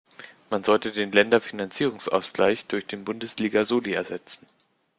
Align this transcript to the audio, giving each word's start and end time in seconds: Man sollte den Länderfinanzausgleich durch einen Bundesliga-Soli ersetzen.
Man 0.49 0.63
sollte 0.63 0.91
den 0.91 1.11
Länderfinanzausgleich 1.11 2.65
durch 2.65 2.85
einen 2.91 3.05
Bundesliga-Soli 3.05 3.93
ersetzen. 3.93 4.47